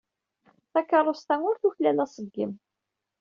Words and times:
Takeṛṛust-a 0.71 1.35
ur 1.47 1.55
tuklal 1.61 1.97
aṣeggem. 2.05 2.53